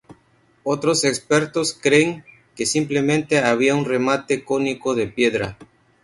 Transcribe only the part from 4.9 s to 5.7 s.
de piedra.